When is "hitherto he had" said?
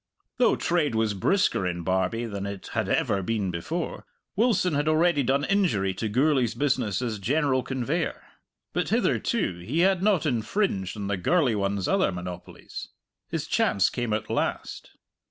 8.89-10.01